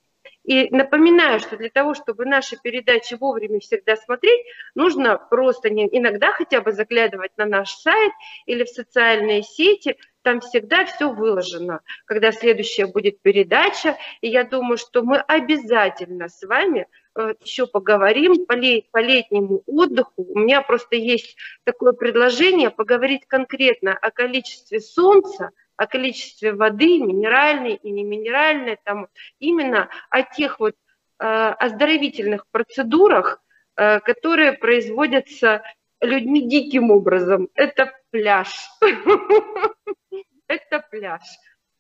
[0.45, 6.33] И напоминаю, что для того, чтобы наши передачи вовремя всегда смотреть, нужно просто не, иногда
[6.33, 8.12] хотя бы заглядывать на наш сайт
[8.47, 9.97] или в социальные сети,
[10.29, 13.97] там всегда все выложено, когда следующая будет передача.
[14.20, 18.55] И я думаю, что мы обязательно с вами э, еще поговорим по,
[18.93, 20.12] по летнему отдыху.
[20.16, 27.76] У меня просто есть такое предложение поговорить конкретно о количестве солнца, о количестве воды, минеральной
[27.76, 29.09] и неминеральной, там,
[29.39, 33.41] именно о тех вот э, оздоровительных процедурах,
[33.76, 35.62] э, которые производятся
[36.03, 37.49] людьми диким образом.
[37.55, 38.49] Это пляж.
[40.49, 41.22] Это пляж.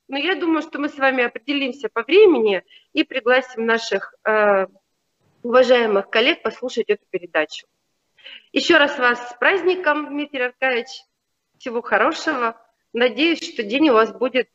[0.08, 2.62] Но я думаю, что мы с вами определимся по времени
[2.92, 4.66] и пригласим наших э,
[5.42, 7.66] уважаемых коллег послушать эту передачу.
[8.52, 11.04] Еще раз вас с праздником, Дмитрий Аркадьевич.
[11.58, 12.56] Всего хорошего.
[12.92, 14.48] Надеюсь, что день у вас будет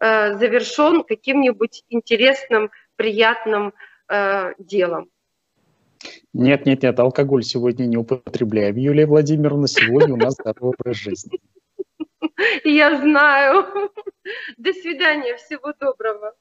[0.00, 3.74] э, завершен каким-нибудь интересным, приятным
[4.08, 5.10] э, делом.
[6.32, 8.76] Нет, нет, нет, алкоголь сегодня не употребляем.
[8.76, 11.40] Юлия Владимировна, сегодня у нас здоровый образ жизни.
[12.64, 13.90] Я знаю.
[14.56, 16.34] До свидания, всего доброго.